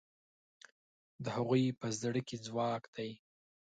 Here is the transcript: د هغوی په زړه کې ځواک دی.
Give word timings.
د 1.23 1.25
هغوی 1.35 1.63
په 1.79 1.87
زړه 2.01 2.21
کې 2.27 2.37
ځواک 2.45 2.83
دی. 2.95 3.11